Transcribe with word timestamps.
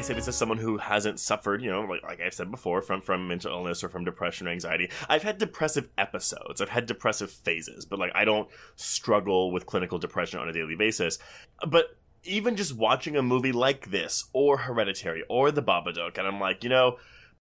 I 0.00 0.02
say 0.02 0.14
this 0.14 0.28
as 0.28 0.36
someone 0.36 0.56
who 0.56 0.78
hasn't 0.78 1.20
suffered, 1.20 1.60
you 1.60 1.70
know, 1.70 1.82
like, 1.82 2.02
like 2.02 2.22
I've 2.22 2.32
said 2.32 2.50
before, 2.50 2.80
from 2.80 3.02
from 3.02 3.28
mental 3.28 3.52
illness 3.52 3.84
or 3.84 3.90
from 3.90 4.02
depression 4.02 4.48
or 4.48 4.50
anxiety. 4.50 4.88
I've 5.10 5.22
had 5.22 5.36
depressive 5.36 5.90
episodes. 5.98 6.62
I've 6.62 6.70
had 6.70 6.86
depressive 6.86 7.30
phases, 7.30 7.84
but 7.84 7.98
like 7.98 8.10
I 8.14 8.24
don't 8.24 8.48
struggle 8.76 9.52
with 9.52 9.66
clinical 9.66 9.98
depression 9.98 10.40
on 10.40 10.48
a 10.48 10.54
daily 10.54 10.74
basis. 10.74 11.18
But 11.68 11.98
even 12.24 12.56
just 12.56 12.74
watching 12.74 13.14
a 13.14 13.22
movie 13.22 13.52
like 13.52 13.90
this, 13.90 14.24
or 14.32 14.56
Hereditary, 14.56 15.22
or 15.28 15.50
The 15.50 15.62
Babadook, 15.62 16.16
and 16.16 16.26
I'm 16.26 16.40
like, 16.40 16.64
you 16.64 16.70
know, 16.70 16.96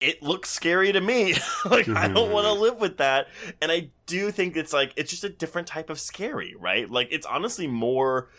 it 0.00 0.22
looks 0.22 0.48
scary 0.48 0.90
to 0.90 1.02
me. 1.02 1.34
like 1.66 1.86
I 1.90 2.08
don't 2.08 2.32
want 2.32 2.46
to 2.46 2.52
mm-hmm. 2.52 2.62
live 2.62 2.80
with 2.80 2.96
that. 2.96 3.26
And 3.60 3.70
I 3.70 3.90
do 4.06 4.30
think 4.30 4.56
it's 4.56 4.72
like 4.72 4.94
it's 4.96 5.10
just 5.10 5.24
a 5.24 5.28
different 5.28 5.68
type 5.68 5.90
of 5.90 6.00
scary, 6.00 6.54
right? 6.58 6.90
Like 6.90 7.08
it's 7.10 7.26
honestly 7.26 7.66
more 7.66 8.30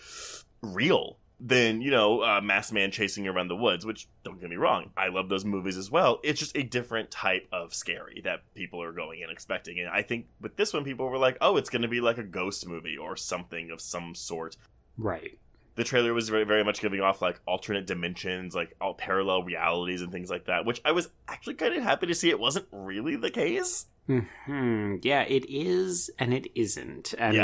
real 0.64 1.20
than 1.40 1.82
you 1.82 1.90
know 1.90 2.22
uh, 2.22 2.42
masked 2.42 2.74
man 2.74 2.92
chasing 2.92 3.28
around 3.28 3.48
the 3.48 3.56
woods 3.56 3.86
which 3.86 4.10
don't 4.24 4.42
get 4.42 4.50
me 4.50 4.58
wrong 4.58 4.92
i 4.98 5.08
love 5.08 5.30
those 5.30 5.46
movies 5.46 5.78
as 5.78 5.90
well. 5.90 6.20
It's 6.24 6.40
just 6.40 6.56
a 6.58 6.64
different 6.64 7.12
type 7.12 7.48
of 7.54 7.74
scary 7.74 8.22
that 8.26 8.42
people 8.56 8.82
are 8.82 8.92
going 8.92 9.22
in 9.22 9.30
expecting. 9.30 9.80
And 9.80 9.90
i 9.90 10.02
think 10.02 10.28
with 10.42 10.58
this 10.58 10.74
one 10.74 10.84
people 10.84 11.08
were 11.08 11.18
like 11.18 11.38
oh 11.40 11.58
it's 11.58 11.70
going 11.70 11.82
to 11.84 11.88
be 11.88 12.02
like 12.02 12.18
a 12.18 12.24
ghost 12.24 12.68
movie 12.68 12.98
or 12.98 13.16
something 13.16 13.72
of 13.72 13.80
some 13.80 14.16
sort. 14.16 14.58
Right. 14.98 15.40
the 15.76 15.86
trailer 15.86 16.14
was 16.14 16.28
very, 16.28 16.44
very 16.44 16.64
much 16.66 16.82
giving 16.82 17.00
off 17.00 17.22
like 17.22 17.40
alternate 17.46 17.88
dimensions 17.88 18.54
like 18.54 18.76
all 18.82 18.94
parallel 18.94 19.44
realities 19.44 20.02
and 20.02 20.12
things 20.12 20.30
like 20.30 20.46
that 20.46 20.66
which 20.66 20.82
i 20.84 20.92
was 20.92 21.08
actually 21.30 21.54
kind 21.54 21.74
of 21.74 21.84
happy 21.84 22.08
to 22.08 22.14
see 22.16 22.30
it 22.30 22.40
wasn't 22.40 22.66
really 22.72 23.16
the 23.16 23.32
case 23.32 23.86
Hmm. 24.10 24.96
Yeah, 25.04 25.22
it 25.22 25.46
is 25.48 26.10
and 26.18 26.34
it 26.34 26.48
isn't. 26.56 27.14
And 27.20 27.36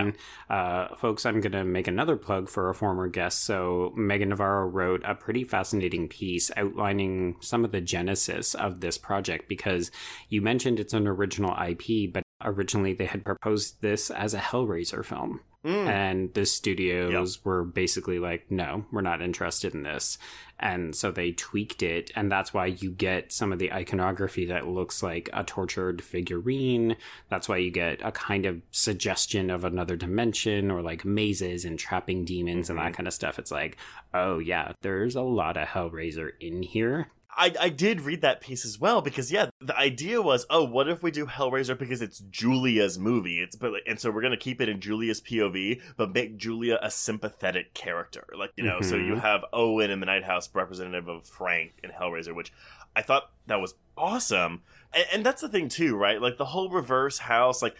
Yeah. 0.49 0.55
uh, 0.55 0.95
folks, 0.95 1.23
I'm 1.23 1.39
going 1.39 1.51
to 1.51 1.63
make 1.63 1.87
another 1.87 2.15
plug 2.17 2.49
for 2.49 2.71
a 2.71 2.73
former 2.73 3.07
guest. 3.07 3.43
So 3.43 3.93
Meagan 3.95 4.29
Navarro 4.29 4.65
wrote 4.67 5.03
a 5.05 5.13
pretty 5.13 5.43
fascinating 5.43 6.07
piece 6.09 6.49
outlining 6.57 7.35
some 7.39 7.63
of 7.65 7.71
the 7.71 7.81
genesis 7.81 8.55
of 8.55 8.79
this 8.81 8.97
project 8.97 9.47
because 9.47 9.91
you 10.29 10.41
mentioned 10.41 10.79
it's 10.79 10.93
an 10.93 11.07
original 11.07 11.55
IP, 11.55 12.11
but 12.11 12.23
originally 12.45 12.93
they 12.93 13.05
had 13.05 13.25
proposed 13.25 13.81
this 13.81 14.09
as 14.09 14.33
a 14.33 14.39
Hellraiser 14.39 15.03
film. 15.03 15.41
Mm. 15.65 15.87
And 15.87 16.33
the 16.35 16.45
studios 16.45 17.43
were 17.43 17.63
basically 17.63 18.19
like, 18.19 18.51
no, 18.51 18.85
we're 18.91 19.01
not 19.01 19.23
interested 19.23 19.73
in 19.73 19.81
this. 19.81 20.19
And 20.59 20.95
so 20.95 21.09
they 21.09 21.31
tweaked 21.31 21.81
it. 21.81 22.11
And 22.15 22.31
that's 22.31 22.53
why 22.53 22.67
you 22.67 22.91
get 22.91 23.33
some 23.33 23.51
of 23.51 23.57
the 23.57 23.73
iconography 23.73 24.45
that 24.45 24.67
looks 24.67 25.01
like 25.01 25.27
a 25.33 25.43
tortured 25.43 26.03
figurine. 26.03 26.97
That's 27.29 27.49
why 27.49 27.57
you 27.57 27.71
get 27.71 27.99
a 28.03 28.11
kind 28.11 28.45
of 28.45 28.61
suggestion 28.69 29.49
of 29.49 29.65
another 29.65 29.95
dimension 29.95 30.69
or 30.69 30.83
like 30.83 31.03
mazes 31.03 31.65
and 31.65 31.79
trapping 31.79 32.25
demons 32.25 32.69
and 32.69 32.77
that 32.77 32.93
kind 32.93 33.07
of 33.07 33.13
stuff. 33.15 33.39
It's 33.39 33.51
like, 33.51 33.77
oh, 34.13 34.37
yeah, 34.37 34.73
there's 34.81 35.15
a 35.15 35.23
lot 35.23 35.57
of 35.57 35.67
Hellraiser 35.67 36.33
in 36.39 36.61
here. 36.61 37.07
I, 37.37 37.53
I 37.59 37.69
did 37.69 38.01
read 38.01 38.21
that 38.21 38.39
piece 38.41 38.63
as 38.65 38.79
well 38.79 39.01
because 39.01 39.31
yeah 39.31 39.47
the 39.59 39.77
idea 39.77 40.21
was 40.21 40.45
oh 40.49 40.63
what 40.63 40.87
if 40.87 41.03
we 41.03 41.11
do 41.11 41.25
Hellraiser 41.25 41.77
because 41.77 42.01
it's 42.01 42.19
Julia's 42.19 42.97
movie? 42.97 43.41
It's 43.41 43.55
but 43.55 43.73
and 43.87 43.99
so 43.99 44.09
we're 44.11 44.21
gonna 44.21 44.37
keep 44.37 44.61
it 44.61 44.69
in 44.69 44.79
Julia's 44.79 45.21
POV 45.21 45.81
but 45.97 46.13
make 46.13 46.37
Julia 46.37 46.79
a 46.81 46.89
sympathetic 46.89 47.73
character. 47.73 48.25
Like 48.37 48.51
you 48.55 48.63
know 48.63 48.81
so 48.81 48.95
you 48.95 49.15
Mhm. 49.15 49.21
have 49.21 49.41
Owen 49.53 49.91
in 49.91 49.99
the 49.99 50.05
Night 50.05 50.23
House 50.23 50.49
representative 50.53 51.07
of 51.07 51.25
Frank 51.25 51.73
in 51.83 51.89
Hellraiser 51.91 52.33
which 52.33 52.53
I 52.95 53.01
thought 53.01 53.31
that 53.47 53.59
was 53.59 53.75
awesome. 53.97 54.61
And, 54.93 55.05
and 55.11 55.25
that's 55.25 55.41
the 55.41 55.49
thing 55.49 55.67
too 55.69 55.95
right? 55.97 56.21
Like 56.21 56.37
the 56.37 56.45
whole 56.45 56.69
reverse 56.69 57.17
house 57.19 57.61
like 57.61 57.75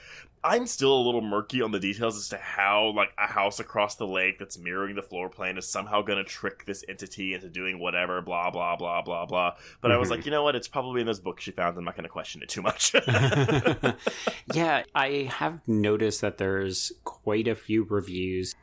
I'm 0.47 0.67
still 0.67 0.93
a 0.95 1.01
little 1.03 1.21
murky 1.21 1.63
on 1.63 1.71
the 1.71 1.79
details 1.79 2.15
as 2.17 2.29
to 2.29 2.37
how 2.37 2.93
like 2.95 3.09
a 3.17 3.25
house 3.25 3.59
across 3.59 3.95
the 3.95 4.05
lake 4.05 4.37
that's 4.37 4.59
mirroring 4.59 4.95
the 4.95 5.01
floor 5.01 5.27
plan 5.27 5.57
is 5.57 5.67
somehow 5.67 6.03
going 6.03 6.19
to 6.19 6.23
trick 6.23 6.65
this 6.65 6.85
entity 6.87 7.33
into 7.33 7.49
doing 7.49 7.79
whatever 7.79 8.21
blah 8.21 8.51
blah 8.51 8.75
blah 8.75 9.01
blah 9.01 9.25
blah 9.25 9.55
but 9.81 9.91
I 9.91 9.97
was 9.97 10.07
Mhm. 10.09 10.11
like 10.11 10.25
you 10.25 10.31
know 10.31 10.43
what 10.43 10.55
it's 10.55 10.67
probably 10.67 11.01
in 11.01 11.07
those 11.07 11.19
books 11.19 11.43
she 11.43 11.49
found 11.51 11.77
I'm 11.79 11.83
not 11.83 11.95
going 11.95 12.03
to 12.03 12.09
question 12.09 12.43
it 12.43 12.49
too 12.49 12.61
much 12.61 12.93
yeah, 14.53 14.83
I 14.93 15.29
have 15.39 15.67
noticed 15.67 16.21
that 16.21 16.37
there's 16.37 16.91
quite 17.03 17.47
a 17.47 17.55
few 17.55 17.83
reviews. 17.83 18.53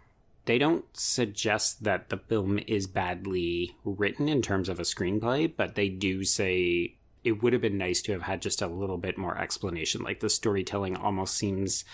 They 0.44 0.59
don't 0.59 0.84
suggest 0.92 1.84
that 1.84 2.09
the 2.09 2.16
film 2.16 2.59
is 2.66 2.87
badly 2.87 3.76
written 3.84 4.28
in 4.28 4.42
terms 4.42 4.69
of 4.69 4.78
a 4.78 4.82
screenplay, 4.82 5.53
but 5.56 5.75
they 5.75 5.88
do 5.88 6.25
say 6.25 6.94
it 7.25 7.43
would 7.43 7.53
have 7.53 7.62
been 7.62 7.78
nice 7.78 8.03
to 8.03 8.12
have 8.12 8.22
had 8.22 8.43
just 8.43 8.62
a 8.62 8.66
little 8.66 8.99
bit 8.99 9.16
more 9.16 9.38
explanation. 9.38 10.03
Like 10.03 10.21
the 10.21 10.31
storytelling 10.31 10.97
almost 10.97 11.37
seems 11.37 11.84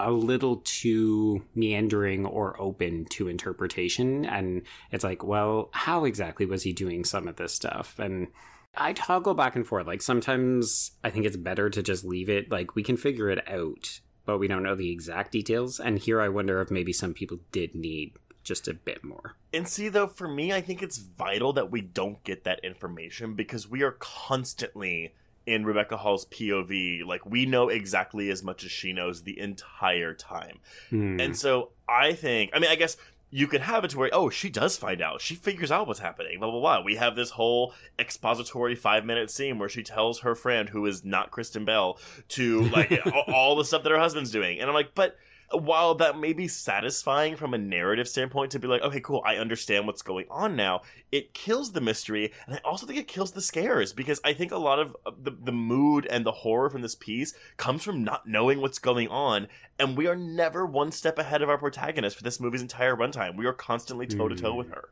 a 0.00 0.10
little 0.10 0.62
too 0.64 1.44
meandering 1.54 2.26
or 2.26 2.60
open 2.60 3.04
to 3.06 3.28
interpretation. 3.28 4.24
And 4.24 4.62
it's 4.90 5.04
like, 5.04 5.22
well, 5.22 5.68
how 5.72 6.04
exactly 6.04 6.46
was 6.46 6.62
he 6.62 6.72
doing 6.72 7.04
some 7.04 7.28
of 7.28 7.36
this 7.36 7.52
stuff? 7.52 7.98
And 7.98 8.28
I 8.74 8.94
toggle 8.94 9.34
back 9.34 9.54
and 9.54 9.66
forth. 9.66 9.86
Like 9.86 10.02
sometimes 10.02 10.92
I 11.04 11.10
think 11.10 11.26
it's 11.26 11.36
better 11.36 11.70
to 11.70 11.82
just 11.82 12.04
leave 12.04 12.28
it. 12.28 12.50
Like 12.50 12.74
we 12.74 12.82
can 12.82 12.96
figure 12.96 13.28
it 13.28 13.48
out, 13.48 14.00
but 14.24 14.38
we 14.38 14.48
don't 14.48 14.62
know 14.62 14.74
the 14.74 14.90
exact 14.90 15.32
details. 15.32 15.78
And 15.78 15.98
here 15.98 16.20
I 16.20 16.28
wonder 16.28 16.60
if 16.60 16.70
maybe 16.70 16.92
some 16.92 17.14
people 17.14 17.38
did 17.52 17.74
need 17.74 18.14
just 18.42 18.68
a 18.68 18.74
bit 18.74 19.04
more. 19.04 19.36
And 19.52 19.68
see, 19.68 19.88
though, 19.88 20.06
for 20.06 20.28
me, 20.28 20.52
I 20.52 20.60
think 20.60 20.82
it's 20.82 20.98
vital 20.98 21.52
that 21.54 21.70
we 21.70 21.80
don't 21.80 22.22
get 22.24 22.44
that 22.44 22.64
information 22.64 23.34
because 23.34 23.68
we 23.68 23.82
are 23.82 23.92
constantly 23.92 25.14
in 25.46 25.64
Rebecca 25.64 25.96
Hall's 25.96 26.26
POV. 26.26 27.04
Like, 27.04 27.26
we 27.26 27.46
know 27.46 27.68
exactly 27.68 28.30
as 28.30 28.42
much 28.42 28.64
as 28.64 28.70
she 28.70 28.92
knows 28.92 29.22
the 29.22 29.38
entire 29.38 30.14
time. 30.14 30.58
Hmm. 30.90 31.20
And 31.20 31.36
so 31.36 31.70
I 31.88 32.12
think, 32.12 32.50
I 32.54 32.58
mean, 32.58 32.70
I 32.70 32.76
guess 32.76 32.96
you 33.30 33.46
could 33.46 33.62
have 33.62 33.84
it 33.84 33.90
to 33.90 33.98
where, 33.98 34.10
oh, 34.12 34.28
she 34.28 34.50
does 34.50 34.76
find 34.76 35.00
out. 35.00 35.20
She 35.20 35.34
figures 35.34 35.72
out 35.72 35.86
what's 35.86 36.00
happening, 36.00 36.38
blah, 36.38 36.50
blah, 36.50 36.60
blah. 36.60 36.82
We 36.82 36.96
have 36.96 37.16
this 37.16 37.30
whole 37.30 37.72
expository 37.98 38.74
five 38.74 39.04
minute 39.04 39.30
scene 39.30 39.58
where 39.58 39.70
she 39.70 39.82
tells 39.82 40.20
her 40.20 40.34
friend, 40.34 40.68
who 40.68 40.84
is 40.86 41.04
not 41.04 41.30
Kristen 41.30 41.64
Bell, 41.64 41.98
to, 42.28 42.62
like, 42.64 42.92
all, 43.06 43.34
all 43.34 43.56
the 43.56 43.64
stuff 43.64 43.82
that 43.84 43.92
her 43.92 43.98
husband's 43.98 44.30
doing. 44.30 44.60
And 44.60 44.68
I'm 44.68 44.74
like, 44.74 44.94
but 44.94 45.16
while 45.52 45.94
that 45.96 46.18
may 46.18 46.32
be 46.32 46.48
satisfying 46.48 47.36
from 47.36 47.54
a 47.54 47.58
narrative 47.58 48.08
standpoint 48.08 48.50
to 48.52 48.58
be 48.58 48.66
like, 48.68 48.82
okay, 48.82 49.00
cool, 49.00 49.22
I 49.24 49.36
understand 49.36 49.86
what's 49.86 50.02
going 50.02 50.26
on 50.30 50.56
now, 50.56 50.82
it 51.10 51.34
kills 51.34 51.72
the 51.72 51.80
mystery, 51.80 52.32
and 52.46 52.56
I 52.56 52.60
also 52.64 52.86
think 52.86 52.98
it 52.98 53.08
kills 53.08 53.32
the 53.32 53.40
scares 53.40 53.92
because 53.92 54.20
I 54.24 54.32
think 54.32 54.52
a 54.52 54.56
lot 54.58 54.78
of 54.78 54.96
the, 55.22 55.30
the 55.30 55.52
mood 55.52 56.06
and 56.06 56.24
the 56.26 56.32
horror 56.32 56.70
from 56.70 56.82
this 56.82 56.94
piece 56.94 57.34
comes 57.56 57.82
from 57.82 58.02
not 58.04 58.26
knowing 58.26 58.60
what's 58.60 58.78
going 58.78 59.08
on, 59.08 59.48
and 59.78 59.96
we 59.96 60.06
are 60.06 60.16
never 60.16 60.64
one 60.66 60.92
step 60.92 61.18
ahead 61.18 61.42
of 61.42 61.48
our 61.48 61.58
protagonist 61.58 62.16
for 62.16 62.22
this 62.22 62.40
movie's 62.40 62.62
entire 62.62 62.96
runtime. 62.96 63.36
We 63.36 63.46
are 63.46 63.52
constantly 63.52 64.06
toe 64.06 64.28
to 64.28 64.34
toe 64.36 64.54
Mm. 64.54 64.58
with 64.58 64.70
her. 64.70 64.88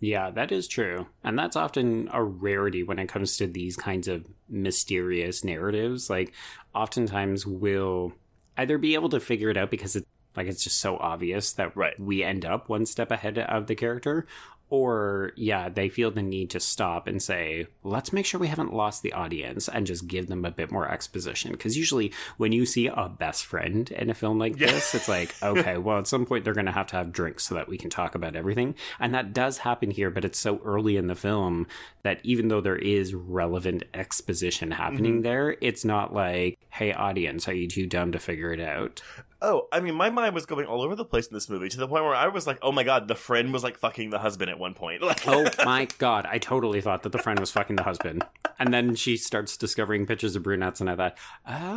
Yeah, 0.00 0.30
that 0.32 0.50
is 0.50 0.66
true. 0.66 1.06
And 1.22 1.38
that's 1.38 1.54
often 1.54 2.08
a 2.12 2.24
rarity 2.24 2.82
when 2.82 2.98
it 2.98 3.08
comes 3.08 3.36
to 3.36 3.46
these 3.46 3.76
kinds 3.76 4.08
of 4.08 4.24
mysterious 4.48 5.44
narratives. 5.44 6.10
Like, 6.10 6.32
oftentimes 6.74 7.46
we'll 7.46 8.12
either 8.56 8.78
be 8.78 8.94
able 8.94 9.08
to 9.10 9.20
figure 9.20 9.50
it 9.50 9.56
out 9.56 9.70
because 9.70 9.96
it, 9.96 10.06
like 10.36 10.46
it's 10.46 10.64
just 10.64 10.78
so 10.78 10.96
obvious 10.98 11.52
that 11.52 11.76
Right. 11.76 11.98
we 11.98 12.22
end 12.22 12.44
up 12.44 12.68
one 12.68 12.86
step 12.86 13.10
ahead 13.10 13.38
of 13.38 13.66
the 13.66 13.74
character, 13.74 14.26
or 14.72 15.32
yeah, 15.36 15.68
they 15.68 15.90
feel 15.90 16.10
the 16.10 16.22
need 16.22 16.48
to 16.48 16.58
stop 16.58 17.06
and 17.06 17.22
say, 17.22 17.66
let's 17.82 18.10
make 18.10 18.24
sure 18.24 18.40
we 18.40 18.48
haven't 18.48 18.72
lost 18.72 19.02
the 19.02 19.12
audience 19.12 19.68
and 19.68 19.86
just 19.86 20.06
give 20.08 20.28
them 20.28 20.46
a 20.46 20.50
bit 20.50 20.72
more 20.72 20.90
exposition. 20.90 21.52
Because 21.52 21.76
usually 21.76 22.10
when 22.38 22.52
you 22.52 22.64
see 22.64 22.86
a 22.86 23.06
best 23.06 23.44
friend 23.44 23.90
in 23.90 24.08
a 24.08 24.14
film 24.14 24.38
like 24.38 24.58
Yeah. 24.58 24.68
this, 24.70 24.94
it's 24.94 25.10
like, 25.10 25.34
okay, 25.42 25.76
well, 25.76 25.98
at 25.98 26.06
some 26.06 26.24
point 26.24 26.44
they're 26.44 26.54
going 26.54 26.64
to 26.64 26.72
have 26.72 26.86
to 26.86 26.96
have 26.96 27.12
drinks 27.12 27.44
so 27.44 27.54
that 27.54 27.68
we 27.68 27.76
can 27.76 27.90
talk 27.90 28.14
about 28.14 28.34
everything. 28.34 28.74
And 28.98 29.14
that 29.14 29.34
does 29.34 29.58
happen 29.58 29.90
here, 29.90 30.08
but 30.08 30.24
it's 30.24 30.38
so 30.38 30.58
early 30.64 30.96
in 30.96 31.06
the 31.06 31.14
film 31.14 31.66
that 32.02 32.20
even 32.22 32.48
though 32.48 32.62
there 32.62 32.76
is 32.76 33.12
relevant 33.12 33.82
exposition 33.92 34.70
happening 34.70 35.16
mm-hmm. 35.16 35.22
there, 35.22 35.54
it's 35.60 35.84
not 35.84 36.14
like, 36.14 36.58
hey, 36.70 36.94
audience, 36.94 37.46
are 37.46 37.52
you 37.52 37.68
too 37.68 37.86
dumb 37.86 38.12
to 38.12 38.18
figure 38.18 38.54
it 38.54 38.60
out? 38.60 39.02
Oh, 39.44 39.66
I 39.72 39.80
mean, 39.80 39.94
my 39.96 40.08
mind 40.08 40.34
was 40.36 40.46
going 40.46 40.66
all 40.66 40.82
over 40.82 40.94
the 40.94 41.04
place 41.04 41.26
in 41.26 41.34
this 41.34 41.48
movie 41.50 41.68
to 41.68 41.76
the 41.76 41.88
point 41.88 42.04
where 42.04 42.14
I 42.14 42.28
was 42.28 42.46
like, 42.46 42.58
oh 42.62 42.70
my 42.70 42.84
god, 42.84 43.08
the 43.08 43.16
friend 43.16 43.52
was 43.52 43.64
like 43.64 43.76
fucking 43.76 44.10
the 44.10 44.20
husband 44.20 44.50
at 44.50 44.58
one 44.58 44.72
point. 44.74 45.02
Like, 45.12 45.26
oh 45.26 45.44
my 45.64 45.88
god, 45.98 46.26
I 46.30 46.38
totally 46.38 46.80
thought 46.80 47.02
that 47.02 47.10
the 47.12 47.18
friend 47.18 47.40
was 47.40 47.50
fucking 47.50 47.74
the 47.76 47.82
husband. 47.82 48.24
And 48.60 48.72
then 48.72 48.94
she 48.94 49.16
starts 49.16 49.56
discovering 49.56 50.06
pictures 50.06 50.36
of 50.36 50.44
brunettes, 50.44 50.80
and 50.80 50.88
I 50.88 50.94
thought, 50.94 51.18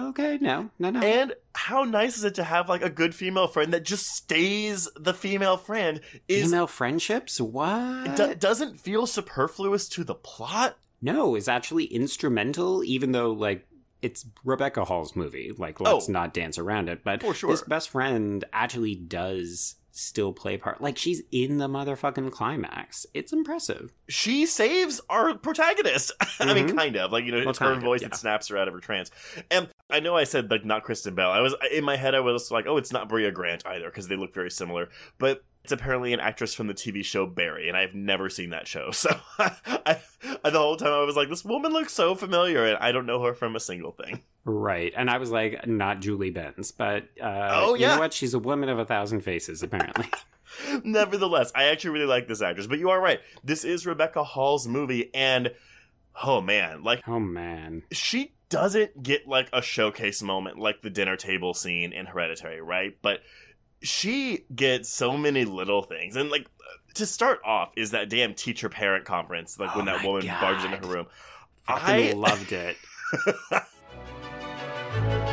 okay, 0.09 0.38
no, 0.39 0.69
no, 0.77 0.91
no. 0.91 1.00
And 1.00 1.33
how 1.53 1.83
nice 1.83 2.17
is 2.17 2.23
it 2.23 2.35
to 2.35 2.44
have 2.44 2.69
like 2.69 2.83
a 2.83 2.89
good 2.91 3.15
female 3.15 3.47
friend 3.47 3.73
that 3.73 3.83
just 3.83 4.07
stays 4.07 4.88
the 4.95 5.13
female 5.15 5.57
friend? 5.57 6.01
Is 6.27 6.45
Female 6.45 6.67
friendships? 6.67 7.41
What? 7.41 8.15
do- 8.15 8.35
doesn't 8.35 8.79
feel 8.79 9.07
superfluous 9.07 9.89
to 9.89 10.03
the 10.03 10.13
plot. 10.15 10.77
no, 11.01 11.35
is 11.35 11.47
actually 11.47 11.85
instrumental, 11.85 12.83
even 12.83 13.12
though, 13.12 13.31
like, 13.31 13.65
it's 14.05 14.25
Rebecca 14.43 14.85
Hall's 14.85 15.15
movie. 15.15 15.51
Like, 15.57 15.79
let's 15.79 16.07
Oh. 16.07 16.11
not 16.11 16.33
dance 16.33 16.57
around 16.57 16.89
it. 16.89 17.03
But 17.03 17.21
For 17.21 17.33
sure. 17.33 17.49
this 17.49 17.61
best 17.63 17.89
friend 17.89 18.43
actually 18.53 18.95
does 18.95 19.75
still 19.91 20.33
play 20.33 20.57
part. 20.57 20.81
Like, 20.81 20.97
she's 20.97 21.23
in 21.31 21.57
the 21.57 21.67
motherfucking 21.69 22.31
climax. 22.31 23.05
It's 23.13 23.31
impressive. 23.33 23.91
she 24.07 24.45
saves 24.45 25.01
our 25.09 25.33
protagonist. 25.35 26.11
I 26.39 26.53
mean, 26.53 26.67
Mhm. 26.69 26.75
kind 26.77 26.95
of 26.97 27.11
like 27.11 27.25
you 27.25 27.31
know, 27.31 27.39
Well, 27.39 27.49
it's 27.49 27.59
her 27.59 27.73
voice 27.75 28.01
yeah. 28.03 28.09
that 28.09 28.17
snaps 28.17 28.49
her 28.49 28.57
out 28.57 28.67
of 28.67 28.73
her 28.75 28.79
trance. 28.79 29.09
And 29.49 29.67
I 29.89 29.99
know 29.99 30.15
I 30.15 30.23
said 30.23 30.49
like 30.49 30.65
not 30.65 30.83
Kristen 30.83 31.15
Bell. 31.15 31.31
I 31.31 31.41
was 31.41 31.55
in 31.71 31.83
my 31.83 31.95
head. 31.95 32.15
I 32.15 32.19
was 32.19 32.51
like, 32.51 32.65
oh, 32.67 32.77
it's 32.77 32.91
not 32.91 33.07
Brea 33.09 33.29
Grant 33.31 33.65
either 33.65 33.85
because 33.89 34.07
they 34.07 34.15
look 34.15 34.33
very 34.33 34.49
similar. 34.49 34.89
But 35.17 35.43
it's 35.63 35.71
apparently 35.71 36.13
an 36.13 36.19
actress 36.19 36.53
from 36.53 36.67
the 36.67 36.73
TV 36.75 37.03
show 37.03 37.25
Barry, 37.25 37.67
and 37.67 37.75
I've 37.77 37.95
never 37.95 38.29
seen 38.29 38.51
that 38.51 38.67
show. 38.67 38.91
So 38.93 39.09
I, 39.39 39.99
I, 40.43 40.49
the 40.49 40.59
whole 40.59 40.77
time 40.77 40.91
I 40.91 41.03
was 41.03 41.15
like, 41.15 41.29
this 41.29 41.43
woman 41.43 41.71
looks 41.71 41.93
so 41.93 42.13
familiar, 42.13 42.65
and 42.65 42.77
I 42.77 42.91
don't 42.91 43.05
know 43.07 43.23
her 43.23 43.33
from 43.33 43.55
a 43.55 43.59
single 43.59 43.91
thing. 43.91 44.21
Right. 44.43 44.93
And 44.95 45.09
I 45.09 45.17
was 45.17 45.31
like, 45.31 45.65
not 45.65 46.01
Julie 46.01 46.29
Benz. 46.29 46.71
But 46.71 47.05
uh, 47.19 47.49
Oh, 47.53 47.73
you 47.73 47.81
yeah. 47.81 47.95
know 47.95 48.01
what? 48.01 48.13
She's 48.13 48.35
a 48.35 48.39
woman 48.39 48.69
of 48.69 48.77
a 48.77 48.85
thousand 48.85 49.21
faces, 49.21 49.63
apparently. 49.63 50.07
Nevertheless, 50.83 51.51
I 51.55 51.65
actually 51.65 51.91
really 51.91 52.05
like 52.05 52.27
this 52.27 52.43
actress. 52.43 52.67
But 52.67 52.77
you 52.79 52.91
are 52.91 53.01
right. 53.01 53.19
This 53.43 53.63
is 53.65 53.88
Rebecca 53.88 54.23
Hall's 54.23 54.67
movie, 54.67 55.09
and 55.15 55.51
oh 56.23 56.41
man, 56.41 56.83
like 56.83 57.01
oh, 57.07 57.19
man. 57.19 57.81
she 57.91 58.34
doesn't 58.50 59.01
get 59.03 59.27
like 59.27 59.50
a 59.53 59.62
showcase 59.62 60.21
moment 60.21 60.57
like 60.57 60.81
the 60.81 60.89
dinner 60.89 61.15
table 61.15 61.53
scene 61.53 61.94
in 61.94 62.06
Hereditary, 62.06 62.62
right? 62.62 62.97
But 63.01 63.21
she 63.81 64.45
gets 64.53 64.89
so 64.89 65.18
many 65.18 65.45
little 65.45 65.83
things. 65.83 66.15
And 66.15 66.30
like 66.30 66.47
to 66.95 67.06
start 67.06 67.39
off 67.45 67.71
is 67.75 67.92
that 67.92 68.09
damn 68.09 68.33
teacher 68.33 68.69
parent 68.69 69.06
conference, 69.06 69.59
like 69.59 69.75
when 69.75 69.88
Oh 69.88 69.94
that 69.94 70.03
my 70.03 70.07
woman 70.07 70.27
barges 70.27 70.65
into 70.65 70.77
her 70.77 70.88
room. 70.94 71.07
Fucking 71.68 72.09
I 72.09 72.12
loved 72.12 72.51
it. 72.51 72.77